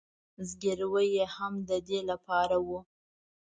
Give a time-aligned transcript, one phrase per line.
[0.49, 2.69] زګیروي یې هم د دې له پاره و.